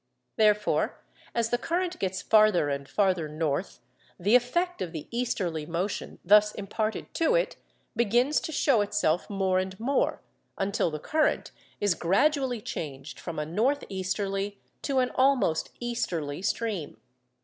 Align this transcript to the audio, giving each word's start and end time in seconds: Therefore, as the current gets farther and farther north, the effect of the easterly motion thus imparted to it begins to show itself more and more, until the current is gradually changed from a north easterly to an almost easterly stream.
Therefore, 0.35 0.97
as 1.35 1.51
the 1.51 1.59
current 1.59 1.99
gets 1.99 2.23
farther 2.23 2.69
and 2.69 2.89
farther 2.89 3.29
north, 3.29 3.81
the 4.19 4.33
effect 4.33 4.81
of 4.81 4.93
the 4.93 5.07
easterly 5.11 5.67
motion 5.67 6.17
thus 6.25 6.53
imparted 6.55 7.13
to 7.13 7.35
it 7.35 7.55
begins 7.95 8.39
to 8.41 8.51
show 8.51 8.81
itself 8.81 9.29
more 9.29 9.59
and 9.59 9.79
more, 9.79 10.23
until 10.57 10.89
the 10.89 10.97
current 10.97 11.51
is 11.79 11.93
gradually 11.93 12.61
changed 12.61 13.19
from 13.19 13.37
a 13.37 13.45
north 13.45 13.83
easterly 13.89 14.59
to 14.81 14.97
an 14.97 15.11
almost 15.13 15.69
easterly 15.79 16.41
stream. 16.41 16.97